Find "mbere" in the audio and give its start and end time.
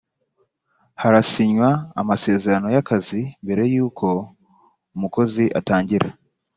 3.43-3.63